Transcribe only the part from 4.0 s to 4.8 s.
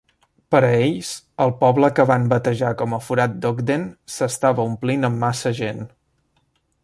s'estava